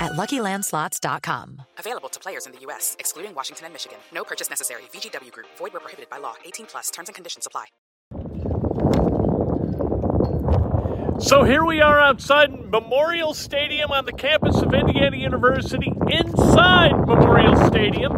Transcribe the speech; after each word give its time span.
at 0.00 0.12
LuckyLandSlots.com. 0.12 1.62
Available 1.78 2.08
to 2.08 2.18
players 2.18 2.46
in 2.46 2.52
the 2.52 2.60
U.S., 2.60 2.96
excluding 2.98 3.34
Washington 3.34 3.66
and 3.66 3.74
Michigan. 3.74 3.98
No 4.12 4.24
purchase 4.24 4.50
necessary. 4.50 4.82
VGW 4.92 5.30
Group. 5.30 5.46
Void 5.56 5.72
where 5.72 5.80
prohibited 5.80 6.10
by 6.10 6.18
law. 6.18 6.34
18 6.44 6.66
plus. 6.66 6.90
Terms 6.90 7.08
and 7.08 7.14
conditions 7.14 7.46
apply. 7.46 7.66
So 11.20 11.44
here 11.44 11.66
we 11.66 11.82
are 11.82 12.00
outside 12.00 12.50
Memorial 12.70 13.34
Stadium 13.34 13.90
on 13.90 14.06
the 14.06 14.12
campus 14.12 14.62
of 14.62 14.72
Indiana 14.72 15.18
University, 15.18 15.92
inside 16.10 16.92
Memorial 16.92 17.56
Stadium, 17.66 18.14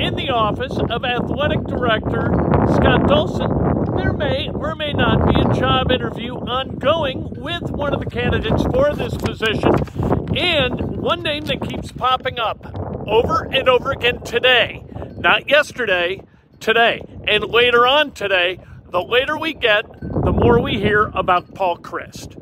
in 0.00 0.16
the 0.16 0.30
office 0.30 0.76
of 0.90 1.04
Athletic 1.04 1.62
Director 1.64 2.32
Scott 2.74 3.02
Dolson. 3.02 3.96
There 3.96 4.12
may 4.12 4.50
or 4.52 4.74
may 4.74 4.92
not 4.92 5.28
be 5.28 5.40
a 5.40 5.54
job 5.54 5.92
interview 5.92 6.34
ongoing 6.34 7.32
with 7.36 7.70
one 7.70 7.94
of 7.94 8.00
the 8.00 8.10
candidates 8.10 8.64
for 8.64 8.92
this 8.92 9.16
position. 9.16 10.15
And 10.36 10.98
one 10.98 11.22
name 11.22 11.46
that 11.46 11.62
keeps 11.66 11.92
popping 11.92 12.38
up 12.38 12.66
over 13.06 13.44
and 13.44 13.70
over 13.70 13.90
again 13.90 14.20
today, 14.20 14.84
not 15.16 15.48
yesterday, 15.48 16.20
today, 16.60 17.00
and 17.26 17.42
later 17.44 17.86
on 17.86 18.12
today, 18.12 18.58
the 18.90 19.02
later 19.02 19.38
we 19.38 19.54
get, 19.54 19.86
the 20.02 20.32
more 20.32 20.60
we 20.60 20.78
hear 20.78 21.10
about 21.14 21.54
Paul 21.54 21.78
Chryst. 21.78 22.36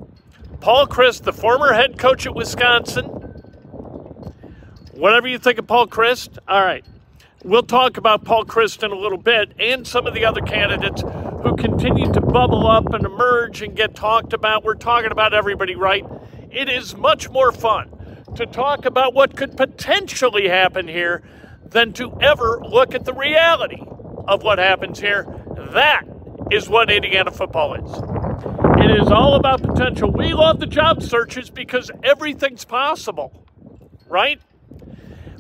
Paul 0.60 0.88
Chryst, 0.88 1.22
the 1.22 1.32
former 1.32 1.72
head 1.72 1.96
coach 1.96 2.26
at 2.26 2.34
Wisconsin. 2.34 3.04
Whatever 4.90 5.28
you 5.28 5.38
think 5.38 5.60
of 5.60 5.68
Paul 5.68 5.86
Chryst, 5.86 6.38
all 6.48 6.64
right. 6.64 6.84
We'll 7.44 7.62
talk 7.62 7.96
about 7.96 8.24
Paul 8.24 8.44
Chryst 8.44 8.82
in 8.82 8.90
a 8.90 8.96
little 8.96 9.18
bit 9.18 9.52
and 9.60 9.86
some 9.86 10.08
of 10.08 10.14
the 10.14 10.24
other 10.24 10.40
candidates 10.40 11.02
who 11.02 11.54
continue 11.54 12.12
to 12.12 12.20
bubble 12.20 12.66
up 12.66 12.92
and 12.92 13.06
emerge 13.06 13.62
and 13.62 13.76
get 13.76 13.94
talked 13.94 14.32
about. 14.32 14.64
We're 14.64 14.74
talking 14.74 15.12
about 15.12 15.32
everybody, 15.32 15.76
right? 15.76 16.04
It 16.54 16.68
is 16.68 16.96
much 16.96 17.28
more 17.30 17.50
fun 17.50 17.90
to 18.36 18.46
talk 18.46 18.84
about 18.84 19.12
what 19.12 19.36
could 19.36 19.56
potentially 19.56 20.48
happen 20.48 20.86
here 20.86 21.22
than 21.66 21.92
to 21.94 22.16
ever 22.20 22.60
look 22.62 22.94
at 22.94 23.04
the 23.04 23.12
reality 23.12 23.82
of 24.28 24.44
what 24.44 24.58
happens 24.58 25.00
here. 25.00 25.26
That 25.72 26.04
is 26.52 26.68
what 26.68 26.92
Indiana 26.92 27.32
football 27.32 27.74
is. 27.74 27.90
It 28.84 29.00
is 29.02 29.10
all 29.10 29.34
about 29.34 29.62
potential. 29.62 30.12
We 30.12 30.32
love 30.32 30.60
the 30.60 30.66
job 30.66 31.02
searches 31.02 31.50
because 31.50 31.90
everything's 32.04 32.64
possible, 32.64 33.44
right? 34.08 34.40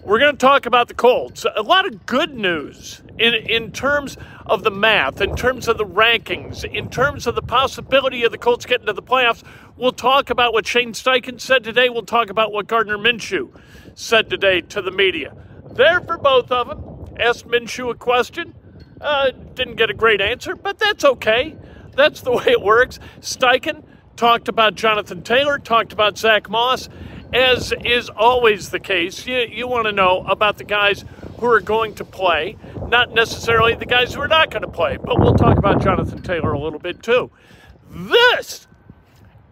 We're 0.04 0.18
going 0.18 0.32
to 0.32 0.38
talk 0.38 0.66
about 0.66 0.88
the 0.88 0.94
Colts. 0.94 1.46
A 1.56 1.62
lot 1.62 1.86
of 1.86 2.04
good 2.04 2.34
news 2.34 3.02
in, 3.18 3.32
in 3.32 3.72
terms 3.72 4.18
of 4.44 4.62
the 4.62 4.70
math, 4.70 5.22
in 5.22 5.34
terms 5.34 5.66
of 5.66 5.78
the 5.78 5.86
rankings, 5.86 6.62
in 6.62 6.90
terms 6.90 7.26
of 7.26 7.34
the 7.34 7.42
possibility 7.42 8.22
of 8.22 8.30
the 8.30 8.36
Colts 8.36 8.66
getting 8.66 8.86
to 8.86 8.92
the 8.92 9.02
playoffs. 9.02 9.42
We'll 9.78 9.92
talk 9.92 10.28
about 10.28 10.52
what 10.52 10.66
Shane 10.66 10.92
Steichen 10.92 11.40
said 11.40 11.64
today. 11.64 11.88
We'll 11.88 12.02
talk 12.02 12.28
about 12.28 12.52
what 12.52 12.66
Gardner 12.66 12.98
Minshew 12.98 13.58
said 13.94 14.28
today 14.28 14.60
to 14.60 14.82
the 14.82 14.90
media. 14.90 15.34
There 15.72 16.02
for 16.02 16.18
both 16.18 16.50
of 16.50 16.68
them. 16.68 17.16
Asked 17.18 17.48
Minshew 17.48 17.90
a 17.90 17.94
question. 17.94 18.54
Uh, 19.00 19.30
didn't 19.54 19.76
get 19.76 19.88
a 19.88 19.94
great 19.94 20.20
answer, 20.20 20.54
but 20.54 20.78
that's 20.78 21.06
okay. 21.06 21.56
That's 21.96 22.20
the 22.20 22.32
way 22.32 22.48
it 22.48 22.60
works. 22.60 22.98
Steichen 23.20 23.82
talked 24.16 24.48
about 24.48 24.74
Jonathan 24.74 25.22
Taylor, 25.22 25.58
talked 25.58 25.94
about 25.94 26.18
Zack 26.18 26.50
Moss 26.50 26.90
as 27.34 27.72
is 27.84 28.08
always 28.10 28.70
the 28.70 28.78
case, 28.78 29.26
you, 29.26 29.38
you 29.38 29.66
want 29.66 29.86
to 29.86 29.92
know 29.92 30.24
about 30.26 30.56
the 30.56 30.64
guys 30.64 31.04
who 31.38 31.46
are 31.46 31.60
going 31.60 31.94
to 31.96 32.04
play, 32.04 32.56
not 32.88 33.12
necessarily 33.12 33.74
the 33.74 33.86
guys 33.86 34.14
who 34.14 34.20
are 34.20 34.28
not 34.28 34.50
going 34.50 34.62
to 34.62 34.68
play. 34.68 34.96
But 34.96 35.18
we'll 35.18 35.34
talk 35.34 35.58
about 35.58 35.82
Jonathan 35.82 36.22
Taylor 36.22 36.52
a 36.52 36.58
little 36.58 36.78
bit 36.78 37.02
too. 37.02 37.30
This 37.90 38.68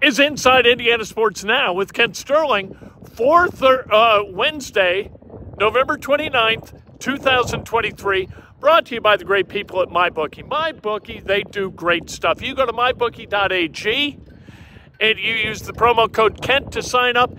is 0.00 0.20
Inside 0.20 0.66
Indiana 0.66 1.04
Sports 1.04 1.42
Now 1.42 1.72
with 1.72 1.92
Kent 1.92 2.16
Sterling 2.16 2.76
for 3.14 3.48
thir- 3.48 3.86
uh, 3.92 4.22
Wednesday, 4.28 5.10
November 5.58 5.98
29th, 5.98 6.80
2023. 7.00 8.28
Brought 8.60 8.86
to 8.86 8.94
you 8.94 9.00
by 9.00 9.16
the 9.16 9.24
great 9.24 9.48
people 9.48 9.82
at 9.82 9.88
MyBookie. 9.88 10.48
MyBookie, 10.48 11.24
they 11.24 11.42
do 11.42 11.68
great 11.70 12.08
stuff. 12.10 12.40
You 12.40 12.54
go 12.54 12.64
to 12.64 12.72
mybookie.ag 12.72 14.18
and 15.00 15.18
you 15.18 15.34
use 15.34 15.62
the 15.62 15.72
promo 15.72 16.10
code 16.10 16.40
Kent 16.40 16.70
to 16.72 16.82
sign 16.82 17.16
up 17.16 17.34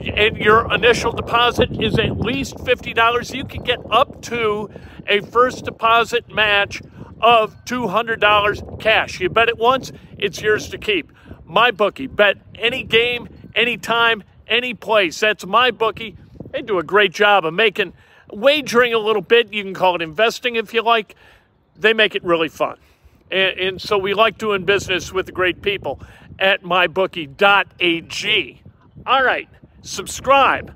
and 0.00 0.36
your 0.36 0.72
initial 0.72 1.12
deposit 1.12 1.70
is 1.80 1.98
at 1.98 2.18
least 2.18 2.56
$50, 2.56 3.34
you 3.34 3.44
can 3.44 3.62
get 3.62 3.78
up 3.90 4.22
to 4.22 4.70
a 5.06 5.20
first 5.20 5.64
deposit 5.64 6.32
match 6.32 6.82
of 7.20 7.64
$200 7.64 8.80
cash. 8.80 9.20
You 9.20 9.28
bet 9.28 9.48
it 9.48 9.58
once, 9.58 9.92
it's 10.18 10.40
yours 10.40 10.68
to 10.70 10.78
keep. 10.78 11.12
My 11.44 11.70
bookie, 11.70 12.06
bet 12.06 12.38
any 12.56 12.82
game, 12.82 13.28
anytime, 13.54 14.22
any 14.46 14.74
place. 14.74 15.18
That's 15.18 15.46
my 15.46 15.70
bookie. 15.70 16.16
They 16.50 16.62
do 16.62 16.78
a 16.78 16.82
great 16.82 17.12
job 17.12 17.44
of 17.44 17.54
making 17.54 17.92
wagering 18.30 18.92
a 18.92 18.98
little 18.98 19.22
bit. 19.22 19.52
You 19.52 19.62
can 19.62 19.74
call 19.74 19.94
it 19.94 20.02
investing 20.02 20.56
if 20.56 20.74
you 20.74 20.82
like. 20.82 21.14
They 21.76 21.92
make 21.92 22.14
it 22.14 22.24
really 22.24 22.48
fun. 22.48 22.76
And, 23.30 23.58
and 23.58 23.80
so 23.80 23.98
we 23.98 24.14
like 24.14 24.38
doing 24.38 24.64
business 24.64 25.12
with 25.12 25.26
the 25.26 25.32
great 25.32 25.62
people 25.62 26.00
at 26.38 26.62
mybookie.ag. 26.62 28.62
All 29.06 29.22
right 29.22 29.48
subscribe 29.86 30.74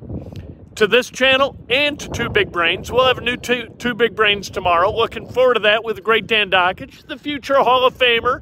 to 0.76 0.87
this 0.87 1.10
channel 1.10 1.56
and 1.69 1.98
to 2.00 2.09
Two 2.09 2.31
Big 2.31 2.53
Brains. 2.53 2.91
We'll 2.91 3.06
have 3.06 3.19
a 3.19 3.22
new 3.22 3.37
Two, 3.37 3.69
two 3.78 3.94
Big 3.94 4.16
Brains 4.16 4.48
tomorrow. 4.48 4.91
Looking 4.91 5.31
forward 5.31 5.54
to 5.54 5.60
that 5.60 5.84
with 5.84 5.97
the 5.97 6.03
great 6.03 6.26
Dan 6.26 6.50
Dakich, 6.50 7.06
the 7.06 7.19
future 7.19 7.56
Hall 7.56 7.84
of 7.84 7.94
Famer. 7.94 8.41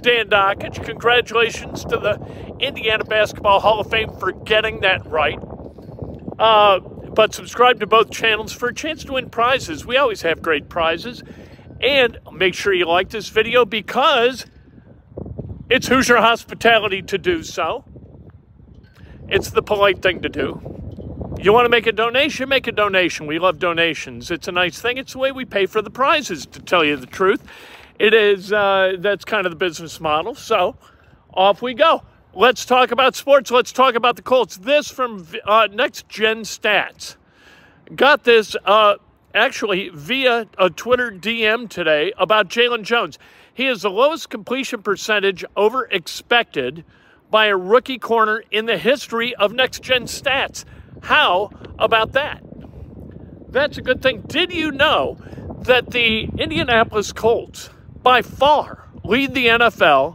Dan 0.00 0.28
Dakich. 0.28 0.84
congratulations 0.84 1.82
to 1.86 1.96
the 1.96 2.18
Indiana 2.60 3.04
Basketball 3.04 3.60
Hall 3.60 3.80
of 3.80 3.90
Fame 3.90 4.10
for 4.18 4.32
getting 4.32 4.80
that 4.80 5.04
right. 5.06 5.38
Uh, 6.38 6.80
but 6.80 7.32
subscribe 7.32 7.80
to 7.80 7.86
both 7.86 8.10
channels 8.10 8.52
for 8.52 8.68
a 8.68 8.74
chance 8.74 9.04
to 9.04 9.12
win 9.12 9.30
prizes. 9.30 9.86
We 9.86 9.96
always 9.96 10.22
have 10.22 10.42
great 10.42 10.68
prizes. 10.68 11.22
And 11.80 12.18
make 12.32 12.54
sure 12.54 12.72
you 12.72 12.86
like 12.86 13.10
this 13.10 13.28
video 13.28 13.64
because 13.64 14.46
it's 15.70 15.88
Hoosier 15.88 16.16
Hospitality 16.16 17.02
to 17.02 17.18
do 17.18 17.42
so. 17.42 17.84
It's 19.34 19.50
the 19.50 19.62
polite 19.62 20.00
thing 20.00 20.22
to 20.22 20.28
do. 20.28 20.60
You 21.42 21.52
want 21.52 21.64
to 21.64 21.68
make 21.68 21.88
a 21.88 21.92
donation? 21.92 22.48
Make 22.48 22.68
a 22.68 22.72
donation. 22.72 23.26
We 23.26 23.40
love 23.40 23.58
donations. 23.58 24.30
It's 24.30 24.46
a 24.46 24.52
nice 24.52 24.80
thing. 24.80 24.96
It's 24.96 25.14
the 25.14 25.18
way 25.18 25.32
we 25.32 25.44
pay 25.44 25.66
for 25.66 25.82
the 25.82 25.90
prizes, 25.90 26.46
to 26.46 26.60
tell 26.60 26.84
you 26.84 26.94
the 26.94 27.06
truth. 27.06 27.42
It 27.98 28.14
is, 28.14 28.52
uh, 28.52 28.92
that's 29.00 29.24
kind 29.24 29.44
of 29.44 29.50
the 29.50 29.56
business 29.56 30.00
model. 30.00 30.36
So 30.36 30.76
off 31.32 31.62
we 31.62 31.74
go. 31.74 32.04
Let's 32.32 32.64
talk 32.64 32.92
about 32.92 33.16
sports. 33.16 33.50
Let's 33.50 33.72
talk 33.72 33.96
about 33.96 34.14
the 34.14 34.22
Colts. 34.22 34.56
This 34.56 34.88
from 34.88 35.26
uh, 35.44 35.66
Next 35.72 36.08
Gen 36.08 36.42
Stats. 36.42 37.16
Got 37.92 38.22
this 38.22 38.54
uh, 38.64 38.98
actually 39.34 39.88
via 39.88 40.46
a 40.58 40.70
Twitter 40.70 41.10
DM 41.10 41.68
today 41.68 42.12
about 42.18 42.50
Jaylon 42.50 42.84
Jones. 42.84 43.18
He 43.52 43.64
has 43.64 43.82
the 43.82 43.90
lowest 43.90 44.30
completion 44.30 44.80
percentage 44.80 45.44
over 45.56 45.86
expected 45.86 46.84
by 47.34 47.46
a 47.46 47.56
rookie 47.56 47.98
corner 47.98 48.44
in 48.52 48.66
the 48.66 48.78
history 48.78 49.34
of 49.34 49.52
next 49.52 49.82
gen 49.82 50.04
stats. 50.04 50.64
How 51.02 51.50
about 51.80 52.12
that? 52.12 52.40
That's 53.48 53.76
a 53.76 53.82
good 53.82 54.00
thing. 54.02 54.22
Did 54.28 54.52
you 54.52 54.70
know 54.70 55.18
that 55.62 55.90
the 55.90 56.28
Indianapolis 56.38 57.12
Colts, 57.12 57.70
by 58.04 58.22
far, 58.22 58.88
lead 59.02 59.34
the 59.34 59.48
NFL 59.48 60.14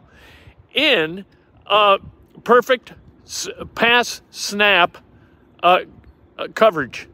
in 0.74 1.26
uh, 1.68 1.98
perfect 2.46 2.94
pass 3.76 4.22
snap 4.30 4.98
uh, 5.62 5.80
uh, 6.38 6.48
coverage? 6.56 7.10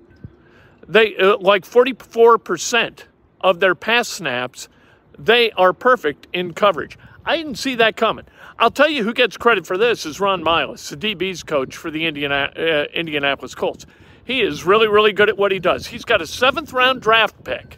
They 0.88 1.18
uh, 1.18 1.38
like 1.40 1.64
44% 1.64 3.06
of 3.42 3.60
their 3.60 3.74
pass 3.74 4.08
snaps 4.08 4.70
they 5.18 5.52
are 5.54 5.74
perfect 5.74 6.28
in 6.32 6.54
coverage. 6.54 6.98
I 7.26 7.38
didn't 7.38 7.56
see 7.56 7.74
that 7.76 7.96
coming. 7.96 8.26
I'll 8.58 8.72
tell 8.72 8.88
you 8.88 9.04
who 9.04 9.14
gets 9.14 9.36
credit 9.36 9.68
for 9.68 9.78
this 9.78 10.06
is 10.06 10.22
Ron 10.22 10.42
Milus, 10.42 10.90
the 10.90 10.96
DB's 10.96 11.44
coach 11.44 11.76
for 11.76 11.92
the 11.92 12.06
Indiana, 12.06 12.54
uh, 12.56 12.86
Indianapolis 12.94 13.54
Colts. 13.54 13.86
He 14.24 14.42
is 14.42 14.64
really, 14.64 14.88
really 14.88 15.12
good 15.12 15.28
at 15.28 15.38
what 15.38 15.52
he 15.52 15.60
does. 15.60 15.88
He's 15.88 16.06
got 16.06 16.22
a 16.22 16.28
seventh 16.28 16.72
round 16.72 17.02
draft 17.02 17.44
pick, 17.44 17.78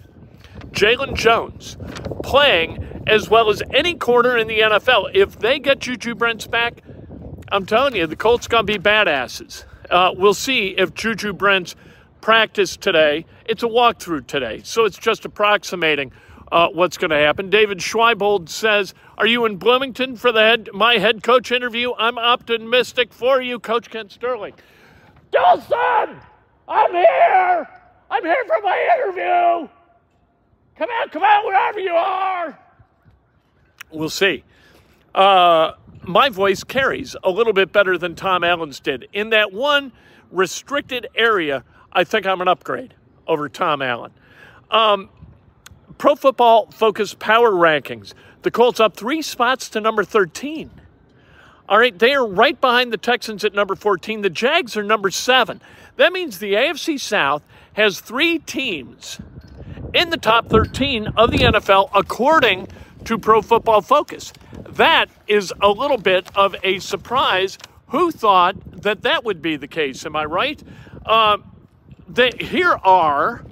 Jaylon 0.70 1.16
Jones, 1.16 1.78
playing 2.22 3.04
as 3.08 3.28
well 3.28 3.50
as 3.50 3.64
any 3.74 3.96
corner 3.96 4.38
in 4.38 4.48
the 4.48 4.60
NFL. 4.60 5.10
If 5.16 5.40
they 5.40 5.58
get 5.58 5.80
Juju 5.80 6.14
Brents 6.14 6.46
back, 6.46 6.84
I'm 7.52 7.66
telling 7.66 7.96
you, 7.96 8.06
the 8.06 8.16
Colts 8.16 8.48
going 8.48 8.68
to 8.68 8.72
be 8.72 8.78
badasses. 8.78 9.66
Uh, 9.90 10.12
we'll 10.16 10.36
see 10.36 10.76
if 10.78 10.94
Juju 10.94 11.34
Brents 11.34 11.76
practice 12.22 12.78
today. 12.78 13.26
It's 13.46 13.64
a 13.64 13.68
walkthrough 13.68 14.28
today, 14.28 14.62
so 14.64 14.86
it's 14.86 15.00
just 15.00 15.26
approximating 15.26 16.12
uh, 16.52 16.70
what's 16.70 16.98
going 16.98 17.12
to 17.12 17.18
happen. 17.18 17.50
David 17.50 17.80
Schweibold 17.80 18.50
says, 18.50 18.94
"Are 19.18 19.28
you 19.28 19.46
in 19.46 19.58
Bloomington 19.58 20.16
for 20.16 20.32
the 20.32 20.42
head 20.42 20.70
my 20.74 20.98
head 20.98 21.24
coach 21.24 21.52
interview? 21.52 21.94
I'm 21.98 22.18
optimistic 22.18 23.14
for 23.14 23.42
you, 23.42 23.60
Coach 23.60 23.90
Kent 23.90 24.12
Sterling." 24.12 24.54
Dawson, 25.32 26.20
I'm 26.68 26.92
here. 26.92 27.68
I'm 28.10 28.24
here 28.24 28.46
for 28.46 28.62
my 28.64 28.98
interview. 28.98 29.70
Come 30.78 30.90
out, 31.02 31.12
come 31.12 31.24
out, 31.24 31.46
wherever 31.46 31.80
you 31.80 31.92
are. 31.92 32.58
We'll 33.92 34.10
see. 34.10 34.44
Uh, 35.16 35.74
my 36.04 36.30
voice 36.30 36.64
carries 36.64 37.16
a 37.24 37.30
little 37.30 37.54
bit 37.54 37.74
better 37.74 37.98
than 37.98 38.16
Tom 38.16 38.44
Allen's 38.44 38.80
did. 38.80 39.08
In 39.12 39.32
that 39.32 39.52
one 39.52 39.92
restricted 40.32 41.08
area, 41.16 41.64
I 41.92 42.04
think 42.04 42.26
I'm 42.26 42.42
an 42.42 42.48
upgrade 42.48 42.94
over 43.28 43.50
Tom 43.50 43.82
Allen. 43.82 44.12
Um, 44.70 45.10
Pro 45.98 46.16
Football 46.16 46.68
Focus 46.72 47.14
Power 47.16 47.52
Rankings. 47.52 48.14
The 48.44 48.52
Colts 48.52 48.80
up 48.80 48.96
three 48.96 49.22
spots 49.22 49.68
to 49.70 49.82
number 49.82 50.04
13. 50.04 50.70
All 51.68 51.80
right, 51.80 51.98
they 51.98 52.14
are 52.14 52.26
right 52.26 52.60
behind 52.60 52.94
the 52.94 52.98
Texans 52.98 53.44
at 53.44 53.54
number 53.54 53.76
14. 53.76 54.22
The 54.22 54.30
Jags 54.30 54.78
are 54.78 54.84
number 54.84 55.10
seven. 55.10 55.62
That 55.98 56.14
means 56.14 56.40
the 56.40 56.54
AFC 56.54 57.00
South 57.00 57.44
has 57.74 58.00
three 58.00 58.40
teams 58.40 59.20
in 59.94 60.10
the 60.10 60.18
top 60.18 60.48
13 60.48 61.08
of 61.18 61.32
the 61.32 61.40
NFL, 61.40 61.90
according 61.94 62.68
to 63.06 63.18
Pro 63.18 63.42
Football 63.42 63.82
Focus. 63.82 64.32
That 64.70 65.10
is 65.28 65.52
a 65.62 65.70
little 65.70 65.98
bit 65.98 66.30
of 66.36 66.56
a 66.64 66.80
surprise. 66.80 67.58
Who 67.88 68.12
thought 68.12 68.56
that 68.84 69.02
that 69.02 69.24
would 69.24 69.42
be 69.42 69.58
the 69.58 69.68
case? 69.68 70.06
Am 70.06 70.16
I 70.16 70.26
right? 70.26 70.62
Uh, 71.06 71.38
they, 72.08 72.32
here 72.40 72.80
are 72.84 73.44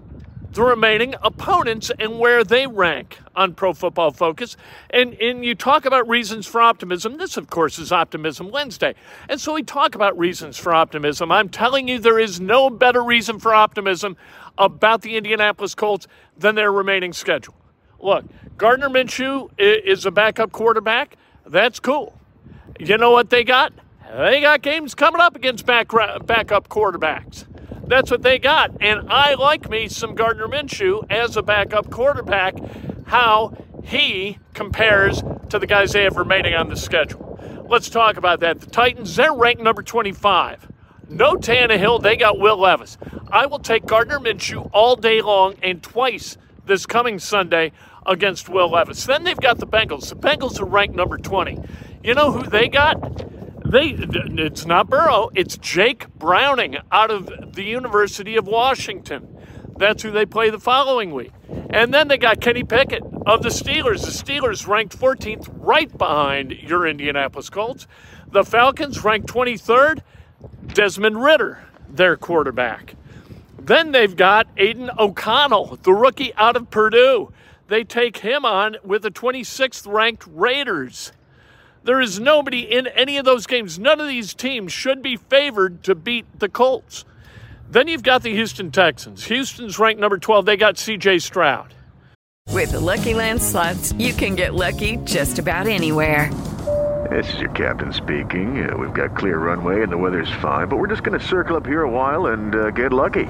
the 0.55 0.63
remaining 0.63 1.13
opponents 1.21 1.91
and 1.99 2.17
where 2.17 2.41
they 2.41 2.65
rank 2.65 3.19
on 3.35 3.53
Pro 3.53 3.73
Football 3.73 4.11
Focus. 4.11 4.55
And, 4.89 5.13
and 5.15 5.43
you 5.43 5.53
talk 5.53 5.85
about 5.85 6.07
reasons 6.07 6.47
for 6.47 6.61
optimism. 6.61 7.17
This, 7.17 7.35
of 7.35 7.49
course, 7.49 7.77
is 7.77 7.91
Optimism 7.91 8.51
Wednesday. 8.51 8.95
And 9.27 9.39
so 9.39 9.53
we 9.53 9.63
talk 9.63 9.95
about 9.95 10.17
reasons 10.17 10.57
for 10.57 10.73
optimism. 10.73 11.29
I'm 11.29 11.49
telling 11.49 11.89
you, 11.89 11.99
there 11.99 12.17
is 12.17 12.39
no 12.39 12.69
better 12.69 13.03
reason 13.03 13.37
for 13.37 13.53
optimism 13.53 14.15
about 14.57 15.01
the 15.01 15.17
Indianapolis 15.17 15.75
Colts 15.75 16.07
than 16.37 16.55
their 16.55 16.71
remaining 16.71 17.11
schedule. 17.11 17.55
Look, 17.99 18.23
Gardner 18.57 18.87
Minshew 18.87 19.49
is 19.57 20.05
a 20.05 20.11
backup 20.11 20.53
quarterback. 20.53 21.17
That's 21.45 21.81
cool. 21.81 22.17
You 22.79 22.97
know 22.97 23.11
what 23.11 23.29
they 23.29 23.43
got? 23.43 23.73
They 24.09 24.39
got 24.39 24.61
games 24.61 24.95
coming 24.95 25.19
up 25.19 25.35
against 25.35 25.65
back, 25.65 25.89
backup 26.25 26.69
quarterbacks. 26.69 27.45
That's 27.87 28.09
what 28.09 28.23
they 28.23 28.39
got. 28.39 28.71
And 28.81 29.09
I 29.09 29.35
like 29.35 29.69
me 29.69 29.87
some 29.87 30.15
Gardner 30.15 30.47
Minshew 30.47 31.05
as 31.11 31.37
a 31.37 31.43
backup 31.43 31.89
quarterback, 31.89 32.55
how 33.05 33.55
he 33.83 34.39
compares 34.53 35.21
to 35.49 35.59
the 35.59 35.67
guys 35.67 35.91
they 35.91 36.03
have 36.03 36.17
remaining 36.17 36.55
on 36.55 36.69
the 36.69 36.75
schedule. 36.75 37.39
Let's 37.69 37.89
talk 37.89 38.17
about 38.17 38.39
that. 38.39 38.59
The 38.59 38.67
Titans, 38.67 39.15
they're 39.15 39.33
ranked 39.33 39.61
number 39.61 39.83
25. 39.83 40.71
No 41.09 41.35
Tannehill, 41.35 42.01
they 42.01 42.15
got 42.15 42.39
Will 42.39 42.57
Levis. 42.57 42.97
I 43.31 43.45
will 43.45 43.59
take 43.59 43.85
Gardner 43.85 44.19
Minshew 44.19 44.69
all 44.73 44.95
day 44.95 45.21
long 45.21 45.55
and 45.61 45.83
twice 45.83 46.37
this 46.65 46.87
coming 46.87 47.19
Sunday 47.19 47.71
against 48.05 48.49
Will 48.49 48.71
Levis. 48.71 49.05
Then 49.05 49.23
they've 49.23 49.37
got 49.39 49.59
the 49.59 49.67
Bengals. 49.67 50.09
The 50.09 50.15
Bengals 50.15 50.59
are 50.59 50.65
ranked 50.65 50.95
number 50.95 51.17
20. 51.17 51.59
You 52.03 52.15
know 52.15 52.31
who 52.31 52.49
they 52.49 52.67
got? 52.67 52.97
They, 53.65 53.95
it's 53.97 54.65
not 54.65 54.89
Burrow, 54.89 55.31
it's 55.33 55.57
Jake 55.57 56.07
Browning 56.15 56.77
out 56.91 57.09
of 57.09 57.55
the 57.55 57.63
University 57.63 58.35
of 58.35 58.47
Washington. 58.47 59.35
That's 59.77 60.03
who 60.03 60.11
they 60.11 60.25
play 60.25 60.49
the 60.49 60.59
following 60.59 61.13
week. 61.13 61.31
And 61.71 61.93
then 61.93 62.07
they 62.07 62.17
got 62.17 62.39
Kenny 62.39 62.63
Pickett 62.63 63.03
of 63.25 63.43
the 63.43 63.49
Steelers. 63.49 64.01
The 64.01 64.11
Steelers 64.11 64.67
ranked 64.67 64.97
14th, 64.97 65.49
right 65.57 65.95
behind 65.97 66.51
your 66.51 66.87
Indianapolis 66.87 67.49
Colts. 67.49 67.87
The 68.31 68.43
Falcons 68.43 69.03
ranked 69.03 69.27
23rd. 69.27 70.01
Desmond 70.67 71.21
Ridder, 71.21 71.63
their 71.89 72.15
quarterback. 72.17 72.95
Then 73.59 73.91
they've 73.91 74.15
got 74.15 74.47
Aidan 74.57 74.91
O'Connell, 74.97 75.79
the 75.81 75.93
rookie 75.93 76.33
out 76.35 76.55
of 76.55 76.69
Purdue. 76.69 77.31
They 77.67 77.83
take 77.83 78.17
him 78.17 78.45
on 78.45 78.77
with 78.83 79.01
the 79.01 79.11
26th 79.11 79.91
ranked 79.91 80.25
Raiders. 80.27 81.11
There 81.85 82.01
is 82.01 82.19
nobody 82.19 82.61
in 82.61 82.87
any 82.87 83.17
of 83.17 83.25
those 83.25 83.45
games. 83.45 83.77
None 83.77 84.01
of 84.01 84.07
these 84.07 84.33
teams 84.33 84.73
should 84.73 85.03
be 85.03 85.17
favored 85.17 85.83
to 85.83 85.93
beat 85.93 86.25
the 86.39 86.49
Colts. 86.49 87.05
Then 87.69 87.87
you've 87.87 88.01
got 88.01 88.23
the 88.23 88.33
Houston 88.33 88.71
Texans. 88.71 89.25
Houston's 89.25 89.77
ranked 89.77 90.01
number 90.01 90.17
12. 90.17 90.47
They 90.47 90.57
got 90.57 90.75
CJ 90.77 91.21
Stroud. 91.21 91.75
With 92.49 92.71
the 92.71 92.79
Lucky 92.79 93.13
Land 93.13 93.39
slots, 93.39 93.93
you 93.93 94.13
can 94.13 94.35
get 94.35 94.55
lucky 94.55 94.97
just 95.03 95.37
about 95.37 95.67
anywhere. 95.67 96.33
This 97.11 97.31
is 97.35 97.39
your 97.39 97.51
captain 97.51 97.93
speaking. 97.93 98.67
Uh, 98.67 98.75
we've 98.75 98.93
got 98.93 99.15
clear 99.15 99.37
runway 99.37 99.83
and 99.83 99.91
the 99.91 99.97
weather's 99.97 100.31
fine, 100.41 100.67
but 100.67 100.77
we're 100.77 100.87
just 100.87 101.03
going 101.03 101.19
to 101.19 101.23
circle 101.23 101.55
up 101.55 101.67
here 101.67 101.83
a 101.83 101.89
while 101.89 102.27
and 102.27 102.55
uh, 102.55 102.71
get 102.71 102.93
lucky. 102.93 103.25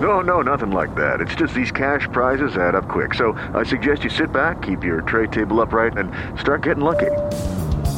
No, 0.00 0.20
no, 0.20 0.40
nothing 0.40 0.70
like 0.70 0.94
that. 0.94 1.20
It's 1.20 1.34
just 1.34 1.52
these 1.52 1.72
cash 1.72 2.06
prizes 2.12 2.56
add 2.56 2.76
up 2.76 2.86
quick. 2.88 3.14
So 3.14 3.32
I 3.54 3.64
suggest 3.64 4.04
you 4.04 4.10
sit 4.10 4.30
back, 4.30 4.62
keep 4.62 4.84
your 4.84 5.00
tray 5.00 5.26
table 5.26 5.60
upright, 5.60 5.98
and 5.98 6.12
start 6.38 6.62
getting 6.62 6.84
lucky. 6.84 7.10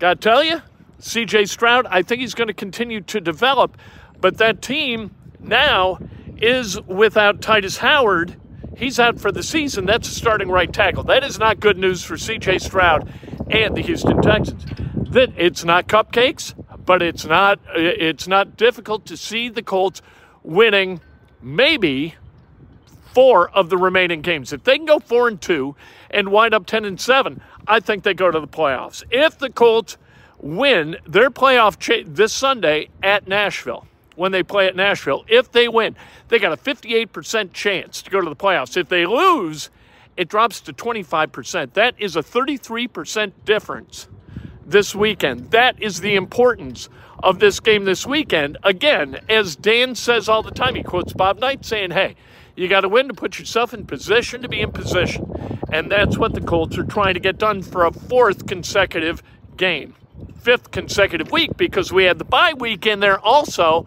Gotta 0.00 0.18
tell 0.18 0.42
you, 0.42 0.62
CJ 0.98 1.46
Stroud, 1.46 1.86
I 1.90 2.00
think 2.00 2.22
he's 2.22 2.32
going 2.32 2.48
to 2.48 2.54
continue 2.54 3.02
to 3.02 3.20
develop, 3.20 3.76
but 4.18 4.38
that 4.38 4.62
team 4.62 5.14
now 5.38 5.98
is 6.38 6.80
without 6.82 7.42
Tytus 7.42 7.76
Howard. 7.78 8.40
He's 8.78 8.98
out 8.98 9.20
for 9.20 9.30
the 9.30 9.42
season. 9.42 9.84
That's 9.84 10.08
a 10.08 10.14
starting 10.14 10.48
right 10.48 10.72
tackle. 10.72 11.04
That 11.04 11.22
is 11.22 11.38
not 11.38 11.60
good 11.60 11.76
news 11.76 12.02
for 12.02 12.14
CJ 12.14 12.62
Stroud 12.62 13.12
and 13.50 13.76
the 13.76 13.82
Houston 13.82 14.22
Texans. 14.22 14.64
That 15.10 15.34
it's 15.36 15.64
not 15.64 15.86
cupcakes, 15.86 16.54
but 16.86 17.02
it's 17.02 17.26
not 17.26 17.58
uh, 17.68 17.72
it's 17.76 18.26
not 18.26 18.56
difficult 18.56 19.04
to 19.04 19.18
see 19.18 19.50
the 19.50 19.62
Colts 19.62 20.00
winning 20.42 21.02
maybe 21.42 22.14
four 23.12 23.50
of 23.50 23.68
the 23.68 23.76
remaining 23.76 24.22
games. 24.22 24.50
If 24.54 24.64
they 24.64 24.78
can 24.78 24.86
go 24.86 24.98
four 24.98 25.28
and 25.28 25.38
two 25.38 25.76
and 26.10 26.32
wind 26.32 26.54
up 26.54 26.64
ten 26.64 26.86
and 26.86 26.98
seven, 26.98 27.42
I 27.66 27.80
think 27.80 28.02
they 28.02 28.14
go 28.14 28.30
to 28.30 28.40
the 28.40 28.48
playoffs. 28.48 29.02
If 29.10 29.38
the 29.38 29.50
Colts 29.50 29.96
win 30.38 30.96
their 31.06 31.30
playoff 31.30 31.78
cha- 31.78 32.04
this 32.06 32.32
Sunday 32.32 32.88
at 33.02 33.28
Nashville, 33.28 33.86
when 34.16 34.32
they 34.32 34.42
play 34.42 34.66
at 34.66 34.76
Nashville, 34.76 35.24
if 35.28 35.50
they 35.52 35.68
win, 35.68 35.96
they 36.28 36.38
got 36.38 36.52
a 36.52 36.56
58% 36.56 37.52
chance 37.52 38.02
to 38.02 38.10
go 38.10 38.20
to 38.20 38.28
the 38.28 38.36
playoffs. 38.36 38.76
If 38.76 38.88
they 38.88 39.06
lose, 39.06 39.70
it 40.16 40.28
drops 40.28 40.60
to 40.62 40.72
25%. 40.72 41.72
That 41.74 41.94
is 41.98 42.16
a 42.16 42.22
33% 42.22 43.32
difference 43.44 44.08
this 44.66 44.94
weekend. 44.94 45.50
That 45.50 45.80
is 45.82 46.00
the 46.00 46.16
importance 46.16 46.88
of 47.22 47.38
this 47.38 47.60
game 47.60 47.84
this 47.84 48.06
weekend. 48.06 48.58
Again, 48.62 49.20
as 49.28 49.56
Dan 49.56 49.94
says 49.94 50.28
all 50.28 50.42
the 50.42 50.50
time, 50.50 50.74
he 50.74 50.82
quotes 50.82 51.12
Bob 51.12 51.38
Knight 51.38 51.64
saying, 51.64 51.92
hey, 51.92 52.16
you 52.56 52.68
got 52.68 52.82
to 52.82 52.88
win 52.88 53.08
to 53.08 53.14
put 53.14 53.38
yourself 53.38 53.72
in 53.72 53.86
position 53.86 54.42
to 54.42 54.48
be 54.48 54.60
in 54.60 54.72
position. 54.72 55.59
And 55.72 55.90
that's 55.90 56.18
what 56.18 56.34
the 56.34 56.40
Colts 56.40 56.76
are 56.78 56.84
trying 56.84 57.14
to 57.14 57.20
get 57.20 57.38
done 57.38 57.62
for 57.62 57.84
a 57.84 57.92
fourth 57.92 58.46
consecutive 58.46 59.22
game. 59.56 59.94
Fifth 60.40 60.70
consecutive 60.70 61.30
week 61.30 61.56
because 61.56 61.92
we 61.92 62.04
had 62.04 62.18
the 62.18 62.24
bye 62.24 62.54
week 62.54 62.86
in 62.86 63.00
there 63.00 63.20
also. 63.20 63.86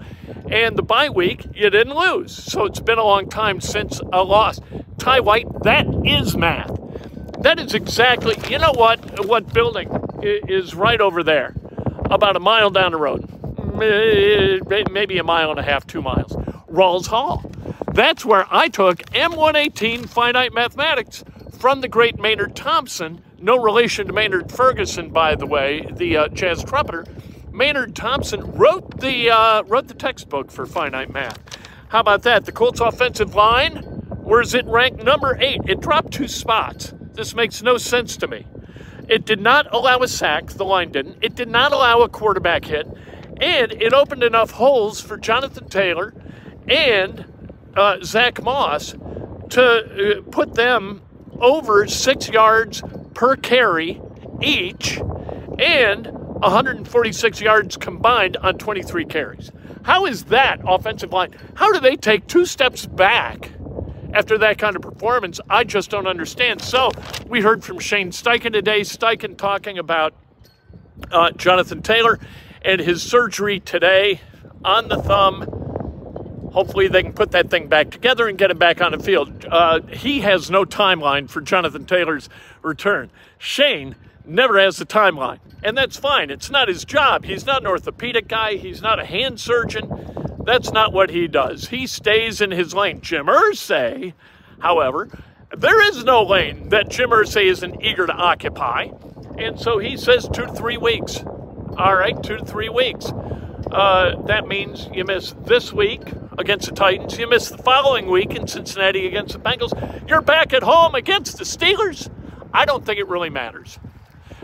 And 0.50 0.78
the 0.78 0.84
bye 0.84 1.10
week, 1.10 1.46
you 1.54 1.70
didn't 1.70 1.96
lose. 1.96 2.36
So 2.36 2.66
it's 2.66 2.80
been 2.80 3.00
a 3.00 3.04
long 3.04 3.30
time 3.30 3.60
since 3.60 4.00
a 4.12 4.24
loss. 4.24 4.60
Ty 4.98 5.22
White, 5.22 5.48
that 5.64 5.86
is 6.06 6.38
math. 6.38 6.72
That 7.42 7.60
is 7.60 7.74
exactly, 7.74 8.38
you 8.50 8.60
know 8.60 8.72
what, 8.74 9.28
what 9.28 9.54
building 9.54 9.90
is 10.22 10.76
right 10.76 11.02
over 11.02 11.24
there, 11.24 11.54
about 12.06 12.38
a 12.38 12.40
mile 12.40 12.70
down 12.70 12.94
the 12.94 12.98
road, 12.98 13.28
maybe 14.92 15.18
a 15.18 15.24
mile 15.24 15.50
and 15.50 15.60
a 15.60 15.64
half, 15.64 15.86
two 15.86 16.02
miles. 16.02 16.32
Rawles 16.70 17.08
Hall. 17.08 17.44
That's 17.92 18.24
where 18.24 18.48
I 18.50 18.70
took 18.70 19.00
M118 19.12 20.08
finite 20.08 20.54
mathematics 20.54 21.24
from 21.64 21.80
the 21.80 21.88
great 21.88 22.20
Maynard 22.20 22.58
Thompson, 22.58 23.24
no 23.40 23.58
relation 23.58 24.08
to 24.08 24.12
Maynard 24.12 24.52
Ferguson, 24.52 25.12
by 25.12 25.34
the 25.34 25.46
way, 25.46 25.88
the 25.94 26.18
uh, 26.18 26.28
jazz 26.28 26.62
trumpeter. 26.62 27.06
Maynard 27.54 27.96
Thompson 27.96 28.52
wrote 28.52 29.00
the 29.00 29.30
uh, 29.30 29.64
wrote 29.64 29.88
the 29.88 29.94
textbook 29.94 30.52
for 30.52 30.66
finite 30.66 31.14
math. 31.14 31.40
How 31.88 32.02
about 32.02 32.24
that? 32.24 32.44
The 32.44 32.52
Colts 32.52 32.82
offensive 32.82 33.34
line, 33.34 33.78
where 33.78 34.42
is 34.42 34.54
it 34.54 34.66
ranked 34.66 35.06
number 35.06 35.38
eight? 35.40 35.62
It 35.66 35.80
dropped 35.80 36.12
two 36.12 36.28
spots. 36.28 36.94
This 37.14 37.34
makes 37.34 37.62
no 37.62 37.78
sense 37.78 38.18
to 38.18 38.28
me. 38.28 38.46
It 39.08 39.26
did 39.26 39.40
not 39.40 39.74
allow 39.74 40.00
a 40.00 40.08
sack, 40.10 40.48
the 40.48 40.66
line 40.66 40.92
didn't. 40.92 41.20
It 41.22 41.34
did 41.34 41.48
not 41.48 41.72
allow 41.72 42.02
a 42.02 42.10
quarterback 42.10 42.66
hit. 42.66 42.88
And 43.40 43.72
it 43.72 43.94
opened 43.94 44.24
enough 44.24 44.52
holes 44.52 45.00
for 45.00 45.16
Jonathan 45.16 45.70
Taylor 45.70 46.14
and 46.68 47.24
uh, 47.74 48.04
Zack 48.04 48.44
Moss 48.44 48.96
to 49.52 50.18
uh, 50.18 50.22
put 50.30 50.56
them 50.56 51.04
over 51.44 51.86
six 51.88 52.30
yards 52.30 52.82
per 53.14 53.36
carry 53.36 54.02
each 54.42 55.00
and 55.60 56.08
146 56.08 57.42
yards 57.42 57.78
combined 57.78 58.38
on 58.38 58.58
23 58.58 59.06
carries. 59.06 59.52
How 59.84 60.06
is 60.06 60.26
that 60.26 60.62
offensive 60.66 61.12
line? 61.12 61.36
How 61.56 61.72
do 61.72 61.80
they 61.80 61.96
take 61.96 62.28
two 62.28 62.46
steps 62.46 62.86
back 62.86 63.52
after 64.14 64.38
that 64.38 64.58
kind 64.58 64.76
of 64.76 64.82
performance? 64.82 65.40
I 65.50 65.64
just 65.66 65.90
don't 65.90 66.08
understand. 66.08 66.62
So 66.62 66.92
we 67.28 67.42
heard 67.42 67.64
from 67.64 67.80
Shane 67.80 68.12
Steichen 68.12 68.54
today. 68.54 68.82
Steichen 68.82 69.38
talking 69.38 69.78
about 69.78 70.14
uh, 71.12 71.32
Jonathan 71.32 71.82
Taylor 71.82 72.20
and 72.62 72.80
his 72.80 73.04
surgery 73.04 73.60
today 73.60 74.22
on 74.64 74.88
the 74.88 74.98
thumb. 74.98 75.63
Hopefully, 76.54 76.88
they 76.88 77.02
can 77.02 77.14
put 77.14 77.32
that 77.32 77.50
thing 77.50 77.68
back 77.68 77.90
together 77.90 78.28
and 78.28 78.38
get 78.38 78.52
him 78.52 78.60
back 78.60 78.80
on 78.80 78.92
the 78.92 79.00
field. 79.00 79.46
Uh, 79.50 79.82
he 79.88 80.22
has 80.22 80.52
no 80.52 80.64
timeline 80.64 81.28
for 81.28 81.42
Jonathan 81.42 81.86
Taylor's 81.86 82.30
return. 82.62 83.10
Shane 83.40 83.96
never 84.24 84.60
has 84.60 84.80
a 84.80 84.86
timeline, 84.86 85.40
and 85.64 85.76
that's 85.76 85.98
fine. 85.98 86.30
It's 86.30 86.52
not 86.52 86.68
his 86.68 86.86
job. 86.86 87.26
He's 87.26 87.46
not 87.46 87.62
an 87.62 87.68
orthopedic 87.68 88.28
guy, 88.28 88.54
he's 88.54 88.82
not 88.84 89.00
a 89.00 89.06
hand 89.06 89.40
surgeon. 89.40 89.90
That's 90.46 90.72
not 90.72 90.94
what 90.94 91.10
he 91.10 91.28
does. 91.28 91.70
He 91.70 91.88
stays 91.88 92.40
in 92.40 92.52
his 92.52 92.74
lane. 92.74 93.02
Jim 93.02 93.26
Irsay, 93.26 94.14
however, 94.60 95.10
there 95.58 95.82
is 95.90 96.04
no 96.04 96.22
lane 96.22 96.70
that 96.70 96.90
Jim 96.90 97.10
Irsay 97.10 97.46
isn't 97.46 97.84
eager 97.84 98.06
to 98.06 98.14
occupy. 98.14 98.90
And 99.40 99.60
so 99.60 99.80
he 99.80 99.98
says 99.98 100.30
two 100.32 100.46
to 100.46 100.54
three 100.54 100.78
weeks. 100.78 101.24
All 101.78 101.96
right, 101.96 102.22
two 102.22 102.38
to 102.38 102.46
three 102.46 102.70
weeks. 102.70 103.12
Uh, 103.74 104.22
that 104.28 104.48
means 104.48 104.88
you 104.94 105.04
miss 105.04 105.34
this 105.46 105.74
week 105.74 106.02
against 106.38 106.70
the 106.70 106.76
Titans. 106.76 107.18
You 107.18 107.28
miss 107.28 107.50
the 107.50 107.58
following 107.58 108.08
week 108.08 108.36
in 108.36 108.48
Cincinnati 108.48 109.08
against 109.08 109.34
the 109.34 109.40
Bengals. 109.40 109.74
You're 110.08 110.22
back 110.22 110.54
at 110.54 110.62
home 110.62 110.94
against 110.94 111.38
the 111.40 111.44
Steelers. 111.44 112.10
I 112.54 112.66
don't 112.66 112.86
think 112.86 113.00
it 113.00 113.08
really 113.08 113.32
matters 113.32 113.80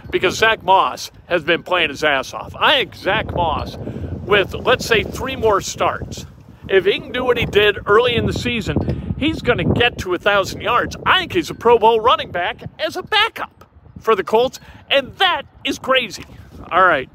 because 0.09 0.35
Zack 0.35 0.63
Moss 0.63 1.11
has 1.27 1.43
been 1.43 1.61
playing 1.61 1.89
his 1.89 2.03
ass 2.03 2.33
off. 2.33 2.55
I 2.55 2.77
think 2.79 2.95
Zack 2.95 3.33
Moss 3.33 3.77
with, 3.77 4.53
let's 4.53 4.85
say, 4.85 5.03
three 5.03 5.35
more 5.35 5.61
starts, 5.61 6.25
if 6.67 6.85
he 6.85 6.99
can 6.99 7.11
do 7.11 7.23
what 7.23 7.37
he 7.37 7.45
did 7.45 7.77
early 7.85 8.15
in 8.15 8.25
the 8.25 8.33
season, 8.33 9.15
he's 9.17 9.41
going 9.41 9.57
to 9.57 9.79
get 9.79 9.97
to 9.99 10.09
a 10.09 10.11
1,000 10.11 10.61
yards. 10.61 10.95
I 11.05 11.19
think 11.19 11.33
he's 11.33 11.49
a 11.49 11.55
Pro 11.55 11.79
Bowl 11.79 11.99
running 11.99 12.31
back 12.31 12.61
as 12.79 12.95
a 12.95 13.03
backup 13.03 13.65
for 13.99 14.15
the 14.15 14.23
Colts, 14.23 14.59
and 14.89 15.15
that 15.17 15.43
is 15.63 15.79
crazy. 15.79 16.25
All 16.71 16.83
right. 16.83 17.09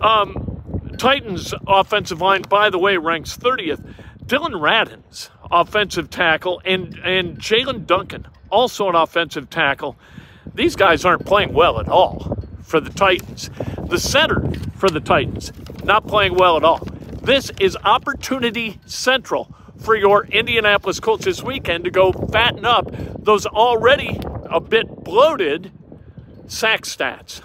Um, 0.00 0.43
Titans 0.98 1.54
offensive 1.66 2.20
line, 2.20 2.42
by 2.42 2.70
the 2.70 2.78
way, 2.78 2.96
ranks 2.96 3.36
30th. 3.36 3.94
Dillon 4.26 4.52
Radunz, 4.52 5.28
offensive 5.50 6.08
tackle, 6.08 6.62
and, 6.64 6.98
and 7.04 7.38
Jaelyn 7.38 7.86
Duncan, 7.86 8.26
also 8.50 8.88
an 8.88 8.94
offensive 8.94 9.50
tackle. 9.50 9.96
These 10.54 10.76
guys 10.76 11.04
aren't 11.04 11.26
playing 11.26 11.52
well 11.52 11.78
at 11.78 11.88
all 11.88 12.38
for 12.62 12.80
the 12.80 12.90
Titans. 12.90 13.50
The 13.86 13.98
center 13.98 14.50
for 14.76 14.88
the 14.88 15.00
Titans, 15.00 15.52
not 15.84 16.06
playing 16.06 16.34
well 16.34 16.56
at 16.56 16.64
all. 16.64 16.86
This 17.22 17.50
is 17.60 17.76
opportunity 17.84 18.78
central 18.86 19.54
for 19.78 19.94
your 19.94 20.24
Indianapolis 20.26 21.00
Colts 21.00 21.24
this 21.24 21.42
weekend 21.42 21.84
to 21.84 21.90
go 21.90 22.12
fatten 22.12 22.64
up 22.64 22.90
those 23.24 23.46
already 23.46 24.18
a 24.50 24.60
bit 24.60 24.86
bloated 25.04 25.72
sack 26.46 26.82
stats. 26.82 27.40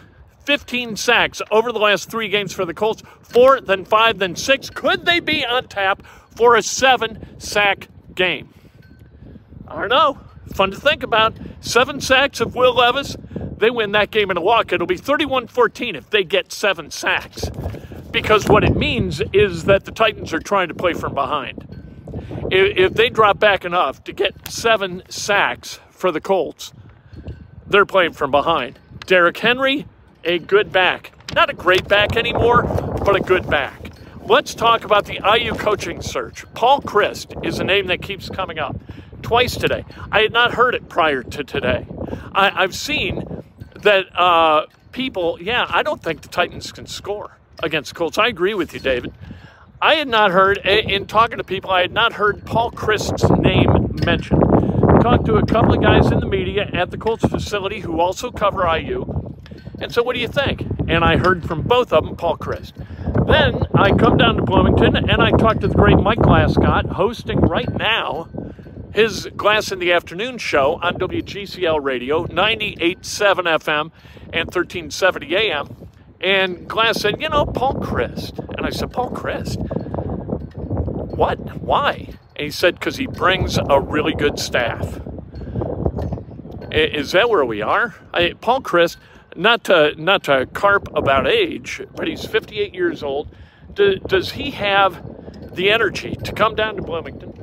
15 0.50 0.96
sacks 0.96 1.44
over 1.52 1.72
the 1.72 1.78
last 1.78 2.10
three 2.10 2.28
games 2.28 2.54
for 2.54 2.66
the 2.66 2.74
Colts, 2.74 3.04
four, 3.22 3.62
then 3.62 3.86
five, 3.86 4.18
then 4.18 4.36
six. 4.36 4.68
Could 4.70 5.06
they 5.06 5.20
be 5.20 5.46
on 5.46 5.68
tap 5.68 6.02
for 6.36 6.56
a 6.56 6.64
seven 6.64 7.40
sack 7.40 7.88
game? 8.16 8.52
I 9.68 9.80
don't 9.80 9.90
know. 9.90 10.20
Fun 10.56 10.72
to 10.72 10.80
think 10.80 11.04
about. 11.04 11.36
Seven 11.62 12.02
sacks 12.02 12.42
of 12.42 12.56
Will 12.56 12.74
Levis 12.74 13.16
they 13.60 13.70
win 13.70 13.92
that 13.92 14.10
game 14.10 14.32
in 14.32 14.38
a 14.38 14.42
walk, 14.42 14.72
it'll 14.72 14.88
be 14.88 14.98
31 14.98 15.48
14 15.48 15.96
if 15.96 16.10
they 16.10 16.24
get 16.24 16.52
seven 16.52 16.90
sacks. 16.90 17.50
Because 18.10 18.48
what 18.48 18.64
it 18.64 18.76
means 18.76 19.22
is 19.34 19.66
that 19.66 19.86
the 19.86 19.92
Titans 19.92 20.34
are 20.34 20.40
trying 20.40 20.70
to 20.70 20.74
play 20.74 20.94
from 20.94 21.14
behind. 21.14 21.66
If 22.52 22.96
they 22.96 23.10
drop 23.10 23.38
back 23.38 23.66
enough 23.66 24.04
to 24.06 24.14
get 24.14 24.48
seven 24.48 25.04
sacks 25.10 25.80
for 25.92 26.12
the 26.12 26.22
Colts, 26.22 26.74
they're 27.68 27.86
playing 27.86 28.14
from 28.14 28.32
behind. 28.32 28.80
Derrick 29.06 29.38
Henry, 29.38 29.86
a 30.24 30.40
good 30.40 30.72
back. 30.72 31.12
Not 31.34 31.50
a 31.50 31.54
great 31.54 31.88
back 31.88 32.16
anymore, 32.16 32.64
but 32.64 33.16
a 33.16 33.20
good 33.20 33.50
back. 33.50 33.92
Let's 34.26 34.54
talk 34.54 34.84
about 34.84 35.06
the 35.06 35.20
IU 35.24 35.56
coaching 35.56 36.02
search. 36.02 36.46
Paul 36.54 36.82
Chryst 36.82 37.46
is 37.46 37.60
a 37.60 37.64
name 37.64 37.88
that 37.88 38.02
keeps 38.02 38.30
coming 38.30 38.60
up 38.60 38.76
twice 39.22 39.56
today. 39.56 39.86
I 40.12 40.22
had 40.22 40.32
not 40.32 40.54
heard 40.54 40.76
it 40.76 40.90
prior 40.90 41.24
to 41.24 41.44
today. 41.44 41.88
I, 42.34 42.62
have 42.62 42.76
seen 42.76 43.44
that 43.82 44.06
uh, 44.18 44.68
people, 44.92 45.38
yeah, 45.42 45.66
I 45.70 45.84
don't 45.84 46.02
think 46.02 46.22
the 46.22 46.28
Titans 46.28 46.72
can 46.72 46.86
score 46.86 47.38
against 47.64 47.94
the 47.94 47.98
Colts. 47.98 48.18
I 48.18 48.28
agree 48.28 48.54
with 48.54 48.74
you, 48.74 48.80
David. 48.80 49.14
I 49.82 49.96
had 49.96 50.08
not 50.08 50.32
heard, 50.32 50.58
in 50.58 51.06
talking 51.08 51.38
to 51.38 51.44
people, 51.44 51.72
I 51.72 51.82
had 51.82 51.94
not 51.94 52.14
heard 52.14 52.46
Paul 52.46 52.72
Chryst's 52.72 53.30
name 53.40 53.96
mentioned. 54.06 54.42
Talked 55.02 55.26
to 55.28 55.36
a 55.36 55.46
couple 55.46 55.74
of 55.74 55.82
guys 55.82 56.12
in 56.12 56.20
the 56.20 56.26
media 56.26 56.70
at 56.74 56.92
the 56.92 56.98
Colts 56.98 57.26
facility 57.26 57.80
who 57.80 58.00
also 58.00 58.30
cover 58.32 58.68
IU. 58.78 59.19
And 59.82 59.94
so, 59.94 60.04
what 60.04 60.16
do 60.16 60.22
you 60.22 60.28
think? 60.28 60.62
And 60.88 61.04
I 61.04 61.18
heard 61.18 61.46
from 61.46 61.62
both 61.62 61.94
of 61.94 62.06
them, 62.06 62.16
Paul 62.16 62.38
Chryst. 62.38 62.74
Then 63.28 63.64
I 63.76 63.92
come 63.92 64.18
down 64.18 64.38
to 64.38 64.44
Bloomington 64.44 64.96
and 64.96 65.22
I 65.22 65.32
talked 65.32 65.62
to 65.62 65.68
the 65.68 65.76
great 65.76 65.98
Mike 65.98 66.20
Glascott, 66.20 66.88
hosting 66.88 67.40
right 67.40 67.72
now 67.76 68.28
his 68.94 69.28
Glass 69.38 69.72
in 69.72 69.80
the 69.80 69.92
Afternoon 69.92 70.38
show 70.38 70.80
on 70.82 70.96
WGCL 70.96 71.84
Radio, 71.84 72.26
98.7 72.26 73.44
FM 73.44 73.92
and 74.34 74.48
1370 74.48 75.36
AM. 75.36 75.88
And 76.22 76.68
Glass 76.68 77.00
said, 77.00 77.22
You 77.22 77.30
know, 77.30 77.46
Paul 77.46 77.76
Chryst. 77.76 78.40
And 78.58 78.66
I 78.66 78.72
said, 78.72 78.92
Paul 78.92 79.12
Chryst? 79.12 79.58
What? 81.16 81.62
Why? 81.62 82.10
And 82.36 82.46
he 82.46 82.52
said, 82.52 82.76
Because 82.76 82.98
he 82.98 83.08
brings 83.08 83.58
a 83.58 83.80
really 83.80 84.14
good 84.14 84.40
staff. 84.40 85.00
Is 86.72 87.14
that 87.14 87.30
where 87.30 87.46
we 87.46 87.62
are? 87.62 87.96
I, 88.14 88.34
Paul 88.42 88.62
Chryst, 88.62 88.98
not 89.36 89.64
to, 89.66 89.94
not 90.02 90.24
to 90.26 90.46
carp 90.48 90.90
about 90.96 91.28
age, 91.28 91.82
but 91.96 92.08
he's 92.08 92.26
58 92.26 92.74
years 92.74 93.04
old. 93.04 93.30
Do, 93.74 93.98
does 93.98 94.32
he 94.32 94.52
have 94.52 95.56
the 95.56 95.72
energy 95.72 96.16
to 96.24 96.34
come 96.34 96.56
down 96.56 96.76
to 96.76 96.82
Bloomington? 96.82 97.40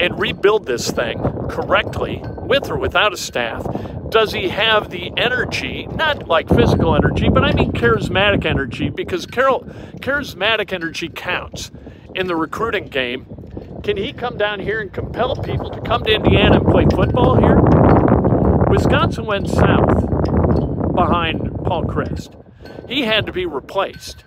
and 0.00 0.18
rebuild 0.18 0.66
this 0.66 0.90
thing 0.90 1.22
correctly 1.48 2.22
with 2.24 2.70
or 2.70 2.78
without 2.78 3.12
a 3.12 3.16
staff, 3.16 3.66
does 4.08 4.32
he 4.32 4.48
have 4.48 4.90
the 4.90 5.12
energy, 5.16 5.86
not 5.88 6.26
like 6.26 6.48
physical 6.48 6.96
energy, 6.96 7.28
but 7.28 7.44
I 7.44 7.52
mean 7.52 7.72
charismatic 7.72 8.46
energy, 8.46 8.88
because 8.88 9.26
Carol, 9.26 9.60
charismatic 10.00 10.72
energy 10.72 11.08
counts 11.08 11.70
in 12.14 12.26
the 12.26 12.34
recruiting 12.34 12.88
game. 12.88 13.26
Can 13.84 13.96
he 13.96 14.12
come 14.12 14.36
down 14.36 14.58
here 14.58 14.80
and 14.80 14.92
compel 14.92 15.36
people 15.36 15.70
to 15.70 15.80
come 15.82 16.02
to 16.04 16.12
Indiana 16.12 16.56
and 16.60 16.66
play 16.66 16.86
football 16.86 17.36
here? 17.36 17.60
Wisconsin 18.68 19.26
went 19.26 19.48
south 19.48 20.19
behind 21.00 21.64
Paul 21.64 21.84
Chryst. 21.84 22.34
He 22.88 23.02
had 23.02 23.26
to 23.26 23.32
be 23.32 23.46
replaced. 23.46 24.24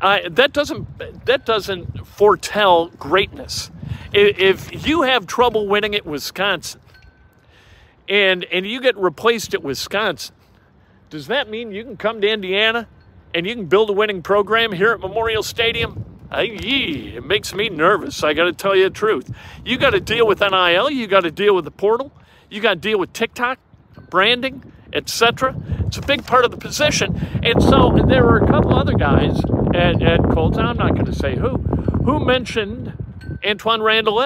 Uh, 0.00 0.20
that 0.30 0.52
doesn't 0.52 1.26
that 1.26 1.44
doesn't 1.44 2.06
foretell 2.06 2.88
greatness. 2.88 3.70
If 4.12 4.86
you 4.86 5.02
have 5.02 5.26
trouble 5.26 5.66
winning 5.66 5.94
at 5.94 6.04
Wisconsin, 6.04 6.80
and 8.08 8.44
and 8.44 8.66
you 8.66 8.80
get 8.80 8.96
replaced 8.96 9.54
at 9.54 9.62
Wisconsin, 9.62 10.34
does 11.10 11.26
that 11.28 11.48
mean 11.48 11.72
you 11.72 11.84
can 11.84 11.96
come 11.96 12.20
to 12.20 12.28
Indiana 12.28 12.88
and 13.34 13.46
you 13.46 13.54
can 13.54 13.66
build 13.66 13.90
a 13.90 13.92
winning 13.92 14.22
program 14.22 14.72
here 14.72 14.92
at 14.92 15.00
Memorial 15.00 15.42
Stadium? 15.42 16.04
I, 16.30 16.42
yee, 16.42 17.16
it 17.16 17.24
makes 17.24 17.54
me 17.54 17.68
nervous. 17.68 18.22
I 18.24 18.32
got 18.32 18.44
to 18.44 18.52
tell 18.52 18.74
you 18.74 18.84
the 18.84 18.90
truth. 18.90 19.30
You 19.64 19.76
got 19.76 19.90
to 19.90 20.00
deal 20.00 20.26
with 20.26 20.40
NIL. 20.40 20.90
You 20.90 21.06
got 21.06 21.20
to 21.20 21.30
deal 21.30 21.54
with 21.54 21.64
the 21.64 21.70
portal. 21.70 22.10
You 22.50 22.60
got 22.60 22.74
to 22.74 22.80
deal 22.80 22.98
with 22.98 23.12
TikTok, 23.12 23.58
branding, 24.08 24.72
etc. 24.92 25.54
It's 25.86 25.98
a 25.98 26.02
big 26.02 26.24
part 26.24 26.44
of 26.44 26.50
the 26.50 26.56
position. 26.56 27.14
And 27.42 27.62
so 27.62 27.96
there 28.08 28.24
were 28.24 28.38
a 28.38 28.46
couple 28.46 28.74
other 28.74 28.94
guys 28.94 29.38
at, 29.74 30.02
at 30.02 30.22
Colts, 30.30 30.58
I'm 30.66 30.76
not 30.76 30.92
going 30.92 31.06
to 31.06 31.14
say 31.14 31.36
who, 31.36 31.58
who 32.04 32.24
mentioned 32.24 32.92
Antwaan 33.42 33.82
Randall 33.82 34.20